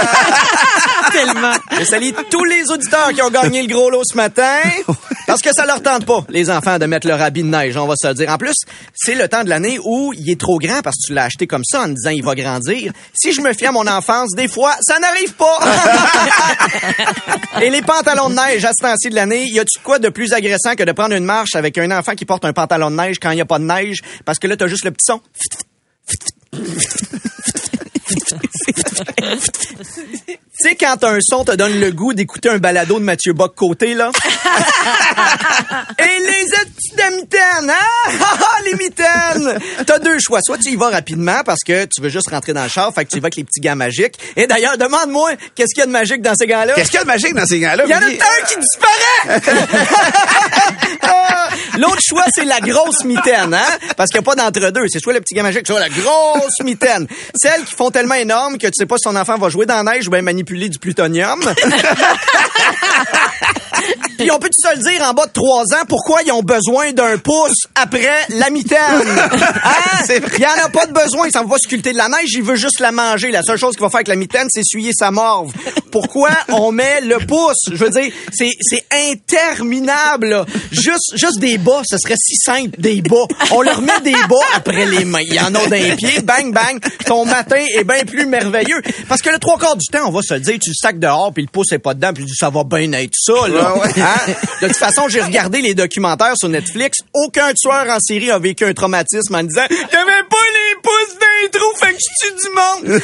Je 1.80 1.84
salue 1.84 2.10
tous 2.30 2.44
les 2.46 2.70
auditeurs 2.72 3.14
qui 3.14 3.22
ont 3.22 3.30
gagné 3.30 3.62
le 3.62 3.68
gros 3.68 3.90
lot 3.90 4.04
ce 4.04 4.16
matin. 4.16 4.60
Parce 5.28 5.42
que 5.42 5.54
ça 5.54 5.66
leur 5.66 5.82
tente 5.84 6.06
pas, 6.06 6.26
les 6.30 6.50
enfants, 6.50 6.80
de 6.80 6.86
mettre 6.88 7.08
leur 7.08 7.22
habit 7.22 7.44
de 7.44 7.50
neige, 7.50 7.78
on 7.78 7.86
va 7.86 7.94
se 7.96 8.08
le 8.08 8.16
dire. 8.16 8.30
En 8.32 8.38
plus, 8.38 8.56
c'est 8.96 9.14
le 9.14 9.28
temps 9.28 9.44
de 9.44 9.50
l'année 9.50 9.78
où 9.84 10.12
il 10.14 10.30
est 10.30 10.40
trop 10.40 10.58
grand 10.58 10.82
parce 10.82 10.96
que 10.96 11.08
tu 11.08 11.14
l'as 11.14 11.26
acheté 11.26 11.46
comme 11.46 11.64
ça 11.64 11.82
en 11.82 11.90
disant 11.90 12.10
il 12.10 12.24
va 12.24 12.34
grandir. 12.34 12.92
Si 13.14 13.32
je 13.32 13.42
me 13.42 13.54
fie 13.54 13.68
à 13.68 13.72
mon 13.72 13.86
enfance, 13.86 14.30
des 14.36 14.48
fois, 14.48 14.74
ça 14.82 14.98
n'arrive 14.98 15.34
pas. 15.34 15.60
Et 17.62 17.70
les 17.70 17.84
pantalons 17.84 18.30
de 18.30 18.36
neige 18.36 18.66
à 18.66 18.72
ce 18.74 18.82
temps-ci 18.82 19.10
de 19.10 19.16
l'année, 19.16 19.46
y 19.46 19.60
a-tu 19.60 19.80
quoi 19.84 20.00
de 20.00 20.10
plus 20.10 20.34
agressant 20.34 20.74
que 20.76 20.84
de 20.84 20.92
prendre 20.94 21.14
une 21.14 21.26
marche 21.26 21.54
avec 21.54 21.78
un 21.78 21.92
enfant 21.92 22.16
qui 22.16 22.26
porte 22.26 22.44
un 22.46 22.54
pantalon 22.54 22.90
de 22.90 22.96
neige 22.96 23.18
quand 23.22 23.30
il 23.30 23.36
n'y 23.36 23.42
a 23.42 23.46
pas 23.46 23.60
de 23.60 23.66
neige? 23.66 24.02
Parce 24.26 24.40
que 24.40 24.48
là, 24.48 24.58
t'as 24.58 24.68
juste 24.68 24.86
le 24.86 24.92
petit 24.92 25.06
son. 25.06 25.22
Tu 30.62 30.70
sais, 30.70 30.76
quand 30.76 31.04
un 31.04 31.20
son 31.22 31.46
te 31.46 31.54
donne 31.56 31.80
le 31.80 31.92
goût 31.92 32.14
d'écouter 32.14 32.50
un 32.50 32.58
balado 32.58 33.00
de 33.00 33.04
Mathieu 33.04 33.34
Bock 33.34 33.56
côté, 33.56 33.94
là? 33.94 34.12
Et 36.00 36.20
les 36.20 36.46
petits 36.46 36.96
de 36.96 37.16
mitaines, 37.16 37.70
hein? 37.70 38.12
Ah, 38.22 38.62
les 38.66 38.74
mitaines! 38.76 39.60
T'as 39.86 40.00
deux 40.00 40.18
choix. 40.20 40.42
Soit 40.42 40.58
tu 40.58 40.70
y 40.72 40.76
vas 40.76 40.90
rapidement 40.90 41.42
parce 41.46 41.64
que 41.66 41.86
tu 41.86 42.02
veux 42.02 42.10
juste 42.10 42.30
rentrer 42.30 42.54
dans 42.54 42.64
le 42.64 42.70
char, 42.70 42.94
fait 42.94 43.06
que 43.06 43.12
tu 43.12 43.18
y 43.18 43.20
vas 43.20 43.26
avec 43.28 43.36
les 43.38 43.44
petits 43.44 43.62
gants 43.62 43.76
magiques. 43.76 44.16
Et 44.36 44.48
d'ailleurs, 44.48 44.78
demande-moi, 44.78 45.32
qu'est-ce 45.56 45.74
qu'il 45.74 45.80
y 45.80 45.84
a 45.84 45.86
de 45.86 45.92
magique 45.92 46.22
dans 46.22 46.34
ces 46.36 46.48
gants-là? 46.48 46.74
Qu'est-ce 46.74 46.90
qu'il 46.92 46.98
y 47.00 47.02
a 47.02 47.04
de 47.04 47.08
magique 47.08 47.34
dans 47.34 47.46
ces 47.46 47.60
gars-là? 47.60 47.84
Il 47.86 47.92
y 47.92 47.96
en 47.96 48.02
a 48.02 48.06
un 48.06 48.46
qui 48.48 48.56
disparaît! 48.60 49.42
Ah, 51.02 51.50
L'autre 51.80 52.02
choix, 52.08 52.26
c'est 52.34 52.46
la 52.46 52.60
grosse 52.60 53.04
mitaine, 53.04 53.54
hein? 53.54 53.78
Parce 53.98 54.12
qu'il 54.12 54.20
n'y 54.22 54.28
a 54.28 54.32
pas 54.32 54.36
d'entre-deux. 54.36 54.86
C'est 54.90 55.00
soit 55.00 55.14
le 55.14 55.22
petit 55.22 55.34
gars 55.34 55.42
magique, 55.44 55.66
soit 55.66 55.80
la 55.80 55.90
grosse 55.90 56.60
mitaine. 56.64 57.08
Celles 57.36 57.64
qui 57.64 57.74
font 57.74 57.90
tellement 57.90 58.16
énorme 58.16 58.58
que 58.60 58.68
tu 58.68 58.74
sais 58.78 58.86
pas 58.86 58.98
si 58.98 59.04
ton 59.04 59.16
enfant 59.16 59.38
va 59.38 59.50
jouer 59.50 59.66
dans 59.66 59.82
la 59.82 59.94
neige 59.94 60.08
ou 60.08 60.12
bien 60.12 60.22
manipuler 60.22 60.70
du 60.70 60.78
plutonium. 60.80 61.40
Puis 64.18 64.30
on 64.32 64.38
peut 64.38 64.50
se 64.52 64.76
le 64.76 64.84
dire 64.84 65.02
en 65.08 65.14
bas 65.14 65.28
de 65.28 65.32
trois 65.32 65.64
ans 65.64 65.86
pourquoi 65.88 66.22
ils 66.26 66.32
ont 66.34 66.44
besoin 66.44 66.92
d'un 66.92 67.18
pouce 67.18 67.64
après 67.76 68.26
la 68.30 68.50
mitaine. 68.50 68.80
Hein? 69.62 70.16
Il 70.38 70.42
y 70.42 70.46
en 70.46 70.66
a 70.66 70.70
pas 70.70 70.86
de 70.86 70.94
besoin, 70.94 71.28
il 71.28 71.32
s'en 71.32 71.46
va 71.46 71.58
sculpter 71.58 71.92
de 71.94 71.98
la 71.98 72.10
neige, 72.10 72.34
il 72.34 72.42
veut 72.44 72.56
juste 72.56 72.80
la 72.80 72.92
manger. 72.92 73.32
La 73.32 73.44
seule 73.44 73.58
chose 73.58 73.76
qu'il 73.76 73.82
va 73.82 73.90
faire 73.90 73.98
avec 73.98 74.08
la 74.08 74.16
mitaine, 74.16 74.48
c'est 74.50 74.62
essuyer 74.62 74.92
sa 74.94 75.12
morve. 75.12 75.52
Pourquoi 75.92 76.32
on 76.50 76.72
met 76.72 77.02
le 77.02 77.18
pouce? 77.20 77.58
Je 77.72 77.76
veux 77.76 77.90
dire, 77.90 78.12
c'est 78.32 78.52
c'est 78.62 78.86
interminable. 79.12 80.28
là. 80.28 80.46
Juste 80.72 81.14
juste 81.16 81.40
des 81.40 81.58
bas, 81.58 81.82
ce 81.90 81.98
serait 81.98 82.16
si 82.18 82.36
simple 82.36 82.80
des 82.80 83.02
bas. 83.02 83.26
On 83.52 83.62
leur 83.62 83.82
met 83.82 84.00
des 84.04 84.12
bas 84.12 84.46
après 84.56 84.86
les 84.86 85.06
mains. 85.06 85.22
Il 85.22 85.34
y 85.34 85.40
en 85.40 85.54
a 85.56 85.68
d'un 85.68 85.96
pied, 85.96 86.22
bang 86.22 86.54
bang. 86.54 86.80
Ton 87.06 87.26
matin 87.26 87.64
est 87.76 87.84
bien 87.84 88.04
plus 88.06 88.26
merveilleux 88.26 88.82
parce 89.08 89.22
que 89.22 89.30
le 89.30 89.40
trois 89.40 89.58
quarts 89.58 89.76
du 89.76 89.86
temps, 89.88 90.08
on 90.08 90.12
va 90.12 90.22
se 90.22 90.34
le 90.34 90.40
dire, 90.40 90.58
tu 90.62 90.70
le 90.70 90.76
sacs 90.76 91.00
dehors 91.00 91.32
puis 91.34 91.44
le 91.44 91.50
pouce 91.50 91.72
est 91.72 91.80
pas 91.80 91.94
dedans, 91.94 92.14
puis 92.14 92.24
tu 92.24 92.32
dis, 92.32 92.36
ça 92.36 92.50
va 92.50 92.64
bien 92.64 92.92
être 92.94 93.14
ça 93.16 93.48
là. 93.48 93.76
Ouais, 93.76 93.82
ouais. 93.82 94.02
Hein? 94.02 94.34
De 94.62 94.68
toute 94.68 94.78
façon, 94.78 95.08
j'ai 95.08 95.22
regardé 95.22 95.62
les 95.62 95.74
documentaires 95.74 96.36
sur 96.38 96.50
Netflix. 96.50 97.00
Aucun 97.14 97.52
tueur 97.54 97.86
en 97.90 98.00
série 98.00 98.32
a 98.32 98.40
vécu 98.40 98.66
un 98.66 98.74
traumatisme 98.74 99.36
en 99.36 99.44
disant 99.44 99.66
J'avais 99.70 100.24
pas 100.30 100.46
les 100.54 100.76
pouces 100.82 101.18
dans 101.20 101.44
les 101.44 101.50
trous, 101.50 101.76
fait 101.76 101.94
que 101.94 102.00
je 102.00 102.28
tue 102.28 102.36
du 102.36 102.50
monde. 102.56 103.02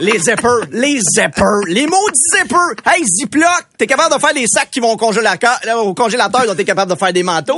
les 0.00 0.18
zippers, 0.18 0.66
les 0.72 1.00
zippers, 1.00 1.64
les 1.68 1.86
maudits 1.86 2.20
zippers. 2.36 2.74
Hey, 2.86 3.04
Ziploc, 3.04 3.64
t'es 3.78 3.86
capable 3.86 4.14
de 4.14 4.20
faire 4.20 4.34
les 4.34 4.46
sacs 4.46 4.70
qui 4.70 4.80
vont 4.80 4.90
au 4.90 4.96
congélateur, 4.96 5.58
au 5.76 5.94
congélateur, 5.94 6.46
donc 6.46 6.56
t'es 6.56 6.64
capable 6.64 6.92
de 6.92 6.98
faire 6.98 7.12
des 7.12 7.22
manteaux. 7.22 7.56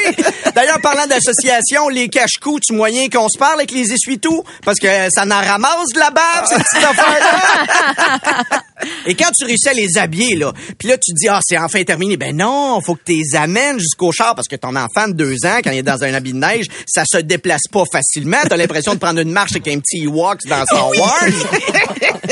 D'ailleurs, 0.54 0.80
parlant 0.80 1.06
d'association, 1.06 1.88
les 1.88 2.08
cache-coups, 2.08 2.66
tu 2.66 2.74
moyen 2.74 3.08
qu'on 3.08 3.28
se 3.28 3.38
parle 3.38 3.58
avec 3.60 3.72
les 3.72 3.92
essuie-tout, 3.92 4.44
parce 4.64 4.78
que 4.78 4.86
ça 5.10 5.24
n'en 5.24 5.40
ramasse 5.40 5.88
de 5.94 5.98
la 5.98 6.10
bave, 6.10 6.46
cette 6.46 6.62
petite 6.62 6.84
affaire-là. 6.84 8.62
Et 9.06 9.14
quand 9.14 9.30
tu 9.36 9.44
réussis 9.44 9.68
à 9.68 9.72
les 9.72 9.98
habiller, 9.98 10.36
là, 10.36 10.52
puis 10.78 10.88
là, 10.88 10.96
tu 10.98 11.12
te 11.12 11.18
dis, 11.18 11.28
ah, 11.28 11.40
c'est 11.42 11.58
enfin 11.58 11.82
terminé. 11.84 12.16
Ben 12.16 12.36
non, 12.36 12.80
faut 12.84 12.94
que 12.94 13.02
tu 13.06 13.12
les 13.12 13.36
amènes 13.36 13.78
jusqu'au 13.78 14.12
char 14.12 14.34
parce 14.34 14.48
que 14.48 14.56
ton 14.56 14.74
enfant 14.76 15.08
de 15.08 15.12
deux 15.12 15.36
ans, 15.44 15.58
quand 15.62 15.70
il 15.70 15.78
est 15.78 15.82
dans 15.82 16.02
un 16.02 16.12
habit 16.14 16.32
de 16.32 16.38
neige, 16.38 16.66
ça 16.86 17.04
se 17.06 17.18
déplace 17.18 17.62
pas 17.70 17.84
facilement. 17.90 18.38
T'as 18.48 18.56
l'impression 18.56 18.94
de 18.94 18.98
prendre 18.98 19.20
une 19.20 19.30
marche 19.30 19.52
avec 19.52 19.68
un 19.68 19.78
petit 19.78 20.04
Ewok 20.04 20.40
dans 20.46 20.64
Star 20.64 20.90
Wars. 20.90 21.20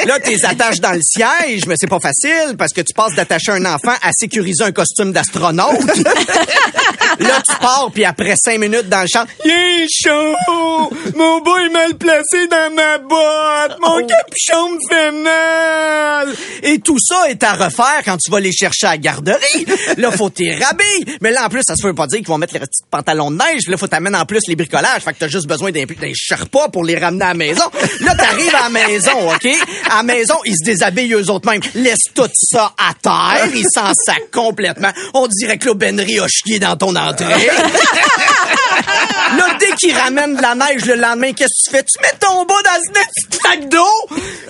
là, 0.06 0.18
tu 0.20 0.30
les 0.30 0.44
attaches 0.44 0.80
dans 0.80 0.92
le 0.92 1.02
siège, 1.02 1.66
mais 1.66 1.74
c'est 1.78 1.88
pas 1.88 2.00
facile 2.00 2.56
parce 2.58 2.72
que 2.72 2.80
tu 2.80 2.92
passes 2.94 3.14
d'attacher 3.30 3.52
un 3.52 3.64
enfant 3.64 3.94
à 4.02 4.10
sécuriser 4.12 4.64
un 4.64 4.72
costume 4.72 5.12
d'astronaute. 5.12 5.84
là, 7.20 7.42
tu 7.46 7.54
pars, 7.60 7.90
puis 7.92 8.04
après 8.04 8.34
cinq 8.36 8.58
minutes 8.58 8.88
dans 8.88 9.02
le 9.02 9.06
champ, 9.06 9.24
il 9.44 9.50
est 9.50 9.86
chaud! 9.88 10.90
Mon 11.14 11.40
bas 11.40 11.64
est 11.64 11.68
mal 11.68 11.94
placé 11.94 12.48
dans 12.48 12.74
ma 12.74 12.98
botte! 12.98 13.78
Mon 13.80 14.06
capuchon 14.06 14.70
me 14.70 14.78
fait 14.88 15.12
mal! 15.12 16.34
Et 16.62 16.78
tout 16.80 16.98
ça 16.98 17.30
est 17.30 17.42
à 17.44 17.52
refaire 17.52 18.02
quand 18.04 18.16
tu 18.16 18.30
vas 18.30 18.40
les 18.40 18.52
chercher 18.52 18.86
à 18.86 18.90
la 18.90 18.98
garderie. 18.98 19.66
Là, 19.96 20.10
faut 20.10 20.30
t'y 20.30 20.50
rhabiller. 20.50 21.16
Mais 21.20 21.30
là, 21.30 21.46
en 21.46 21.48
plus, 21.48 21.62
ça 21.66 21.74
se 21.76 21.86
veut 21.86 21.94
pas 21.94 22.06
dire 22.06 22.18
qu'ils 22.18 22.28
vont 22.28 22.38
mettre 22.38 22.54
les 22.54 22.60
petits 22.60 22.82
pantalons 22.90 23.30
de 23.30 23.36
neige. 23.36 23.68
Là, 23.68 23.76
faut 23.76 23.86
t'amener 23.86 24.16
en 24.16 24.26
plus 24.26 24.40
les 24.48 24.56
bricolages. 24.56 25.02
Fait 25.02 25.12
que 25.12 25.18
t'as 25.18 25.28
juste 25.28 25.46
besoin 25.46 25.70
d'un 25.70 25.84
d'un 25.84 26.12
Sherpa 26.14 26.68
pour 26.72 26.84
les 26.84 26.96
ramener 26.96 27.24
à 27.24 27.28
la 27.28 27.34
maison. 27.34 27.64
Là, 28.00 28.14
t'arrives 28.14 28.54
à 28.54 28.64
la 28.64 28.70
maison, 28.70 29.32
OK? 29.34 29.48
À 29.90 29.96
la 29.98 30.02
maison, 30.02 30.34
ils 30.44 30.56
se 30.56 30.64
déshabillent 30.64 31.14
eux 31.14 31.30
autres. 31.30 31.50
Laisse 31.74 31.98
tout 32.14 32.28
ça 32.34 32.72
à 32.76 32.94
terre. 32.94 33.19
Ils 33.54 33.64
s'en 33.72 33.92
sacent 33.94 34.16
complètement. 34.32 34.90
On 35.14 35.26
dirait 35.26 35.58
que 35.58 35.66
l'Aubainerie 35.66 36.20
a 36.20 36.26
chié 36.28 36.58
dans 36.58 36.76
ton 36.76 36.94
entrée. 36.96 37.24
Là, 39.36 39.46
dès 39.58 39.72
qu'ils 39.76 39.96
ramènent 39.96 40.36
de 40.36 40.42
la 40.42 40.54
neige 40.54 40.84
le 40.86 40.94
lendemain, 40.94 41.32
qu'est-ce 41.32 41.70
que 41.70 41.70
tu 41.70 41.76
fais? 41.76 41.84
Tu 41.84 42.00
mets 42.02 42.18
ton 42.18 42.44
bas 42.44 42.54
dans 42.64 42.80
ce 42.84 42.90
petit 42.92 43.38
sac 43.42 43.68
d'eau? 43.68 43.86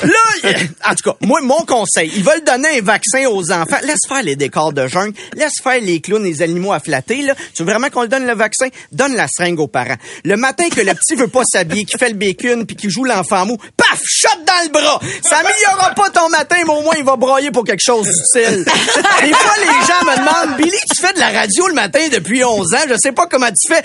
Là, 0.04 0.50
en 0.87 0.94
tout 0.94 1.11
cas, 1.11 1.16
moi, 1.20 1.40
mon 1.42 1.64
conseil, 1.66 2.11
ils 2.14 2.25
veulent 2.25 2.44
donner 2.44 2.78
un 2.78 2.82
vaccin 2.82 3.26
aux 3.26 3.50
enfants. 3.52 3.78
Laisse 3.82 4.06
faire 4.09 4.23
les 4.23 4.37
décors 4.37 4.73
de 4.73 4.87
jungle. 4.87 5.12
Laisse 5.35 5.61
faire 5.62 5.80
les 5.80 6.00
clowns, 6.00 6.25
les 6.25 6.42
animaux 6.42 6.73
à 6.73 6.80
flatter, 6.80 7.23
là. 7.23 7.35
Tu 7.54 7.62
veux 7.62 7.70
vraiment 7.70 7.90
qu'on 7.90 8.02
le 8.02 8.09
donne 8.09 8.26
le 8.26 8.35
vaccin? 8.35 8.68
Donne 8.92 9.14
la 9.14 9.26
seringue 9.28 9.61
aux 9.61 9.68
parents. 9.68 9.97
Le 10.25 10.37
matin 10.37 10.68
que 10.70 10.80
le 10.80 10.94
petit 10.94 11.14
veut 11.14 11.28
pas 11.28 11.42
s'habiller, 11.44 11.85
qui 11.85 11.99
fait 11.99 12.09
le 12.09 12.14
bacon 12.14 12.64
puis 12.66 12.76
qui 12.76 12.88
joue 12.90 13.04
l'enfant 13.04 13.44
mou, 13.44 13.59
paf! 13.76 14.00
Shot 14.02 14.28
dans 14.47 14.64
le 14.64 14.70
bras! 14.70 15.00
Ça 15.28 15.38
améliorera 15.38 15.90
pas 15.94 16.11
ton 16.11 16.28
matin, 16.30 16.56
mais 16.64 16.73
au 16.73 16.80
moins, 16.80 16.94
il 16.97 17.04
va 17.04 17.16
broyer 17.16 17.50
pour 17.50 17.64
quelque 17.64 17.85
chose 17.85 18.06
d'utile. 18.06 18.64
Des 18.64 19.32
fois, 19.32 19.54
les 19.59 19.87
gens 19.87 20.04
me 20.04 20.16
demandent, 20.16 20.56
Billy, 20.56 20.78
tu 20.94 21.00
fais 21.06 21.12
de 21.12 21.18
la 21.18 21.30
radio 21.30 21.68
le 21.68 21.75
matin 21.75 22.00
depuis 22.11 22.42
11 22.42 22.75
ans? 22.75 22.87
Je 22.88 22.94
sais 22.99 23.12
pas 23.12 23.26
comment 23.26 23.49
tu 23.49 23.73
fais. 23.73 23.82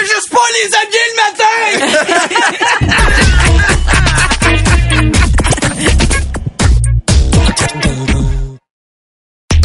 Juste 0.00 0.30
pas 0.30 0.48
les 0.56 0.68
habiller 0.76 1.06
le 1.10 1.16
matin! 1.22 1.56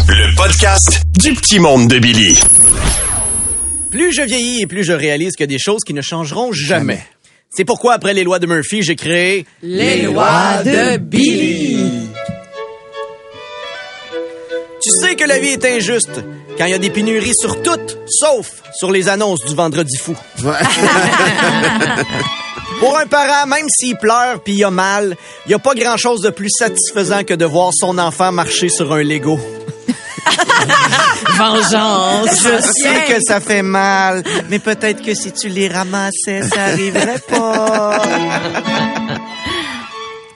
Le 0.08 0.36
podcast 0.36 1.02
du 1.20 1.32
petit 1.34 1.58
monde 1.58 1.88
de 1.88 1.98
Billy. 1.98 2.38
Plus 3.90 4.12
je 4.12 4.22
vieillis 4.22 4.62
et 4.62 4.66
plus 4.66 4.84
je 4.84 4.92
réalise 4.92 5.34
que 5.36 5.44
des 5.44 5.58
choses 5.58 5.82
qui 5.84 5.94
ne 5.94 6.02
changeront 6.02 6.52
jamais. 6.52 7.02
C'est 7.50 7.64
pourquoi, 7.64 7.94
après 7.94 8.14
les 8.14 8.24
lois 8.24 8.38
de 8.38 8.46
Murphy, 8.46 8.82
j'ai 8.82 8.96
créé 8.96 9.46
Les 9.62 10.02
lois 10.02 10.62
de 10.64 10.98
Billy. 10.98 11.90
Tu 14.82 14.90
sais 15.00 15.16
que 15.16 15.24
la 15.24 15.38
vie 15.38 15.48
est 15.48 15.64
injuste 15.64 16.22
quand 16.58 16.64
il 16.64 16.72
y 16.72 16.74
a 16.74 16.78
des 16.78 16.90
pénuries 16.90 17.34
sur 17.34 17.62
toutes, 17.62 17.96
sauf 18.08 18.50
sur 18.74 18.90
les 18.90 19.08
annonces 19.08 19.44
du 19.44 19.54
vendredi 19.54 19.96
fou. 19.96 20.16
Pour 22.80 22.98
un 22.98 23.06
parent, 23.06 23.46
même 23.46 23.68
s'il 23.68 23.96
pleure 23.96 24.40
puis 24.42 24.54
il 24.54 24.64
a 24.64 24.70
mal, 24.70 25.16
il 25.46 25.52
y 25.52 25.54
a 25.54 25.58
pas 25.58 25.74
grand-chose 25.74 26.20
de 26.20 26.30
plus 26.30 26.50
satisfaisant 26.50 27.24
que 27.24 27.34
de 27.34 27.44
voir 27.44 27.70
son 27.72 27.98
enfant 27.98 28.32
marcher 28.32 28.68
sur 28.68 28.92
un 28.92 29.02
Lego. 29.02 29.38
Vengeance. 31.36 32.42
Je 32.42 32.60
sais 32.60 33.04
que 33.06 33.20
ça 33.22 33.40
fait 33.40 33.62
mal, 33.62 34.22
mais 34.48 34.58
peut-être 34.58 35.02
que 35.02 35.14
si 35.14 35.32
tu 35.32 35.48
les 35.48 35.68
ramassais, 35.68 36.42
ça 36.42 36.64
arriverait 36.64 37.20
pas. 37.28 38.02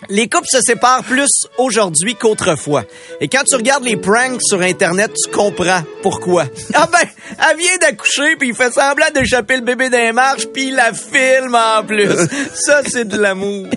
Les 0.08 0.28
couples 0.28 0.46
se 0.50 0.60
séparent 0.60 1.04
plus 1.04 1.30
aujourd'hui 1.58 2.16
qu'autrefois. 2.16 2.84
Et 3.20 3.28
quand 3.28 3.44
tu 3.44 3.54
regardes 3.54 3.84
les 3.84 3.96
pranks 3.96 4.42
sur 4.42 4.60
Internet, 4.60 5.12
tu 5.14 5.30
comprends 5.30 5.82
pourquoi. 6.02 6.44
Ah 6.74 6.88
ben, 6.90 7.06
elle 7.50 7.58
vient 7.58 7.76
d'accoucher, 7.80 8.36
puis 8.38 8.48
il 8.48 8.54
fait 8.54 8.72
semblant 8.72 9.06
d'échapper 9.14 9.56
le 9.56 9.62
bébé 9.62 9.90
d'un 9.90 10.12
marche, 10.12 10.46
puis 10.46 10.68
il 10.68 10.74
la 10.74 10.92
filme 10.92 11.54
en 11.54 11.84
plus. 11.84 12.08
Ça, 12.54 12.80
c'est 12.86 13.06
de 13.06 13.18
l'amour. 13.18 13.66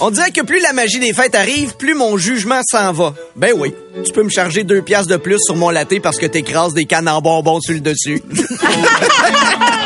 On 0.00 0.10
dirait 0.10 0.30
que 0.30 0.42
plus 0.42 0.60
la 0.60 0.72
magie 0.72 0.98
des 0.98 1.12
fêtes 1.12 1.34
arrive, 1.34 1.76
plus 1.76 1.94
mon 1.94 2.16
jugement 2.16 2.60
s'en 2.68 2.92
va. 2.92 3.14
Ben 3.36 3.52
oui, 3.56 3.72
tu 4.04 4.12
peux 4.12 4.22
me 4.22 4.28
charger 4.28 4.64
deux 4.64 4.82
piastres 4.82 5.10
de 5.10 5.16
plus 5.16 5.38
sur 5.40 5.56
mon 5.56 5.70
latte 5.70 6.00
parce 6.02 6.18
que 6.18 6.26
t'écrases 6.26 6.74
des 6.74 6.84
cannes 6.84 7.08
en 7.08 7.20
bonbons 7.20 7.60
sur 7.60 7.74
le 7.74 7.80
dessus. 7.80 8.22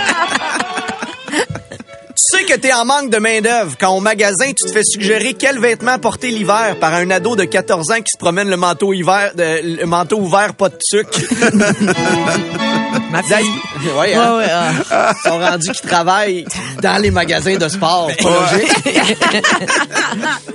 Que 2.46 2.54
t'es 2.54 2.72
en 2.72 2.84
manque 2.84 3.10
de 3.10 3.18
main-d'œuvre 3.18 3.74
quand 3.78 3.90
au 3.96 4.00
magasin, 4.00 4.52
tu 4.56 4.66
te 4.66 4.70
fais 4.72 4.84
suggérer 4.84 5.34
quel 5.34 5.58
vêtement 5.58 5.98
porter 5.98 6.28
l'hiver 6.30 6.76
par 6.80 6.94
un 6.94 7.10
ado 7.10 7.34
de 7.34 7.44
14 7.44 7.90
ans 7.90 7.96
qui 7.96 8.12
se 8.12 8.18
promène 8.18 8.48
le 8.48 8.56
manteau 8.56 8.92
hiver, 8.92 9.32
de- 9.34 9.78
le 9.80 9.84
manteau 9.84 10.18
ouvert, 10.18 10.54
pas 10.54 10.68
de 10.68 10.76
sucre. 10.80 11.10
Ma 13.10 13.22
fille. 13.22 13.50
Ouais, 13.98 14.14
hein? 14.14 14.36
Ouais, 14.36 14.44
ouais, 14.44 14.50
ah. 14.90 15.12
Ils 15.24 15.28
sont 15.28 15.38
rendus 15.38 15.70
qui 15.72 15.82
travaillent 15.86 16.44
dans 16.82 17.00
les 17.02 17.10
magasins 17.10 17.56
de 17.56 17.68
sport. 17.68 18.10
Logique. 18.22 18.86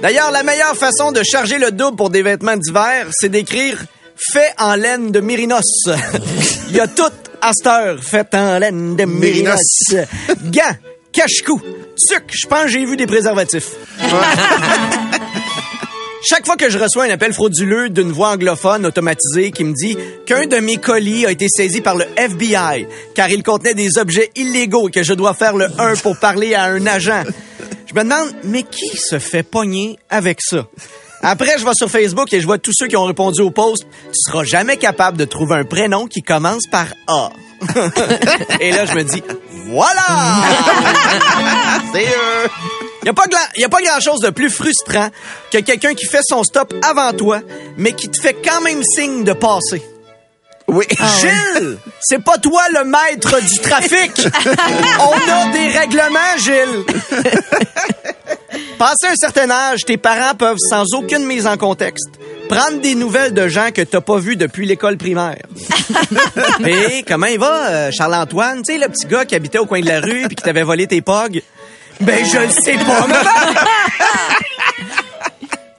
D'ailleurs, 0.02 0.32
la 0.32 0.44
meilleure 0.44 0.76
façon 0.76 1.12
de 1.12 1.22
charger 1.24 1.58
le 1.60 1.72
double 1.72 1.98
pour 1.98 2.10
des 2.10 2.24
vêtements 2.24 2.58
d'hiver, 2.58 3.08
c'est 3.12 3.30
d'écrire 3.30 3.78
fait 4.32 4.54
en 4.58 4.76
laine 4.76 5.12
de 5.12 5.20
mérinos. 5.20 5.86
Il 6.70 6.76
y 6.76 6.80
a 6.80 6.88
tout 6.88 7.04
à 7.42 7.52
cette 7.54 7.68
heure 7.68 7.98
fait 8.02 8.34
en 8.36 8.60
laine 8.60 8.96
de 8.96 9.06
mérinos. 9.06 9.60
Gants, 10.46 10.76
cache-cou, 11.12 11.62
sucre, 12.02 12.26
je 12.30 12.48
pense 12.48 12.64
que 12.64 12.70
j'ai 12.70 12.86
vu 12.86 12.98
des 12.98 13.08
préservatifs. 13.08 13.70
Chaque 16.24 16.46
fois 16.46 16.56
que 16.56 16.70
je 16.70 16.78
reçois 16.78 17.06
un 17.06 17.10
appel 17.10 17.34
frauduleux 17.34 17.90
d'une 17.90 18.12
voix 18.12 18.30
anglophone 18.30 18.86
automatisée 18.86 19.50
qui 19.52 19.64
me 19.64 19.74
dit 19.74 19.98
qu'un 20.28 20.46
de 20.46 20.58
mes 20.58 20.78
colis 20.78 21.26
a 21.26 21.32
été 21.32 21.48
saisi 21.50 21.82
par 21.82 21.96
le 21.96 22.06
FBI 22.16 22.86
car 23.16 23.30
il 23.30 23.42
contenait 23.42 23.74
des 23.74 23.98
objets 23.98 24.30
illégaux 24.36 24.88
et 24.90 24.92
que 24.92 25.02
je 25.02 25.14
dois 25.14 25.34
faire 25.34 25.58
le 25.58 25.66
1 25.80 25.96
pour 25.96 26.20
parler 26.20 26.54
à 26.54 26.66
un 26.66 26.86
agent, 26.86 27.24
je 27.88 27.96
me 27.96 28.04
demande, 28.04 28.32
mais 28.44 28.64
qui 28.64 28.96
se 28.98 29.18
fait 29.18 29.44
pogner 29.44 29.98
avec 30.10 30.42
ça? 30.42 30.68
Après, 31.24 31.58
je 31.58 31.66
vais 31.66 31.74
sur 31.74 31.90
Facebook 31.90 32.32
et 32.34 32.40
je 32.40 32.46
vois 32.46 32.58
tous 32.58 32.72
ceux 32.74 32.88
qui 32.88 32.98
ont 32.98 33.06
répondu 33.06 33.42
au 33.42 33.52
post. 33.52 33.86
Tu 34.06 34.20
seras 34.30 34.44
jamais 34.44 34.78
capable 34.78 35.18
de 35.18 35.26
trouver 35.26 35.56
un 35.56 35.66
prénom 35.66 36.08
qui 36.08 36.22
commence 36.22 36.68
par 36.72 36.88
A. 37.08 37.30
et 38.60 38.72
là, 38.72 38.86
je 38.86 38.96
me 38.96 39.04
dis, 39.04 39.24
voilà! 39.68 40.02
C'est 41.94 42.06
eux! 42.06 42.50
Il 43.04 43.06
n'y 43.06 43.64
a 43.66 43.70
pas, 43.70 43.82
grand-chose 43.82 44.20
de 44.20 44.30
plus 44.30 44.52
frustrant 44.52 45.10
que 45.52 45.58
quelqu'un 45.58 45.96
qui 45.96 46.06
fait 46.06 46.22
son 46.24 46.44
stop 46.44 46.74
avant 46.84 47.14
toi, 47.14 47.42
mais 47.78 47.94
qui 47.94 48.10
te 48.10 48.20
fait 48.20 48.36
quand 48.46 48.62
même 48.62 48.84
signe 48.84 49.24
de 49.24 49.34
passer. 49.34 49.82
Oui. 50.68 50.86
Gilles, 51.20 51.78
c'est 52.00 52.24
pas 52.24 52.38
toi 52.38 52.62
le 52.74 52.84
maître 52.84 53.42
du 53.42 53.60
trafic. 53.60 54.12
On 55.00 55.32
a 55.32 55.52
des 55.52 55.68
règlements, 55.78 56.20
Gilles. 56.38 56.86
Passé 58.78 59.08
un 59.08 59.16
certain 59.16 59.50
âge, 59.50 59.82
tes 59.86 59.98
parents 59.98 60.36
peuvent, 60.36 60.58
sans 60.60 60.94
aucune 60.94 61.26
mise 61.26 61.48
en 61.48 61.58
contexte, 61.58 62.10
prendre 62.52 62.82
des 62.82 62.96
nouvelles 62.96 63.34
de 63.34 63.48
gens 63.48 63.70
que 63.74 63.82
t'as 63.82 64.02
pas 64.02 64.20
vus 64.20 64.36
depuis 64.36 64.66
l'école 64.66 64.98
primaire. 64.98 65.42
Et 66.66 67.06
comment 67.08 67.28
il 67.28 67.40
va, 67.40 67.70
euh, 67.70 67.92
Charles-Antoine? 67.92 68.62
Tu 68.64 68.74
sais, 68.74 68.78
le 68.78 68.90
petit 68.90 69.08
gars 69.08 69.24
qui 69.24 69.36
habitait 69.36 69.60
au 69.60 69.66
coin 69.66 69.80
de 69.80 69.88
la 69.88 70.02
rue 70.02 70.26
puis 70.28 70.36
qui 70.36 70.44
t'avait 70.44 70.64
volé 70.64 70.86
tes 70.86 71.02
pogs? 71.02 71.42
Ben, 72.02 72.26
je 72.26 72.40
le 72.40 72.50
sais 72.50 72.74
pas, 72.74 73.08
maman! 73.08 73.16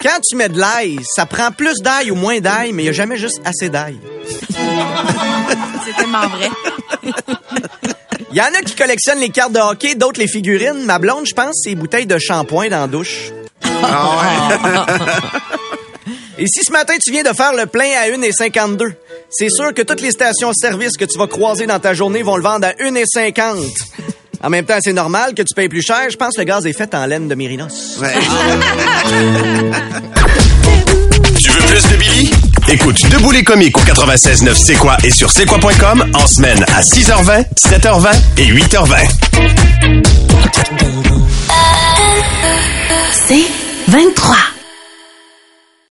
Quand 0.00 0.18
tu 0.26 0.34
mets 0.34 0.48
de 0.48 0.58
l'ail, 0.58 0.98
ça 1.04 1.26
prend 1.26 1.50
plus 1.52 1.78
d'ail 1.80 2.10
ou 2.10 2.14
moins 2.14 2.40
d'ail, 2.40 2.72
mais 2.72 2.84
il 2.84 2.86
y 2.86 2.88
a 2.88 2.92
jamais 2.92 3.18
juste 3.18 3.42
assez 3.44 3.68
d'ail. 3.68 3.98
C'est 4.50 5.96
tellement 5.96 6.26
vrai. 6.26 6.48
Il 8.32 8.36
y 8.36 8.40
en 8.40 8.46
a 8.46 8.62
qui 8.62 8.74
collectionnent 8.74 9.20
les 9.20 9.28
cartes 9.28 9.52
de 9.52 9.60
hockey, 9.60 9.94
d'autres 9.94 10.18
les 10.18 10.26
figurines. 10.26 10.84
Ma 10.86 10.98
blonde, 10.98 11.26
je 11.26 11.34
pense, 11.34 11.60
c'est 11.62 11.70
les 11.70 11.76
bouteilles 11.76 12.06
de 12.06 12.18
shampoing 12.18 12.70
dans 12.70 12.80
la 12.80 12.88
douche. 12.88 13.30
Et 16.38 16.46
si 16.46 16.60
ce 16.64 16.72
matin, 16.72 16.94
tu 17.02 17.12
viens 17.12 17.22
de 17.22 17.34
faire 17.34 17.52
le 17.54 17.66
plein 17.66 17.90
à 18.02 18.08
1,52, 18.08 18.94
c'est 19.30 19.50
sûr 19.50 19.74
que 19.74 19.82
toutes 19.82 20.00
les 20.00 20.10
stations-service 20.10 20.96
que 20.96 21.04
tu 21.04 21.18
vas 21.18 21.26
croiser 21.26 21.66
dans 21.66 21.78
ta 21.78 21.94
journée 21.94 22.22
vont 22.22 22.36
le 22.36 22.42
vendre 22.42 22.66
à 22.66 22.72
1,50. 22.72 23.58
En 24.42 24.50
même 24.50 24.64
temps, 24.64 24.78
c'est 24.80 24.92
normal 24.92 25.34
que 25.34 25.42
tu 25.42 25.54
payes 25.54 25.68
plus 25.68 25.82
cher. 25.82 26.10
Je 26.10 26.16
pense 26.16 26.34
que 26.34 26.40
le 26.40 26.46
gaz 26.46 26.66
est 26.66 26.72
fait 26.72 26.92
en 26.94 27.06
laine 27.06 27.28
de 27.28 27.34
mérinos. 27.34 27.98
Ouais. 28.00 28.14
Tu 31.38 31.50
veux 31.50 31.60
plus 31.66 31.82
de 31.90 31.96
Billy? 31.96 32.30
Écoute 32.68 33.00
Debout 33.10 33.32
les 33.32 33.42
comiques 33.42 33.76
au 33.76 33.80
96.9 33.80 34.54
C'est 34.54 34.76
quoi 34.76 34.96
et 35.02 35.10
sur 35.10 35.32
c'est 35.32 35.44
quoi.com 35.44 36.04
en 36.14 36.26
semaine 36.28 36.64
à 36.72 36.82
6h20, 36.82 37.46
7h20 37.56 38.14
et 38.38 38.46
8h20. 38.46 39.08
C'est 43.26 43.44
23. 43.88 44.36